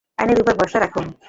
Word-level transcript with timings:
আইনের 0.17 0.41
উপর 0.41 0.53
ভরসা 0.59 0.79
রাখুন। 0.79 1.05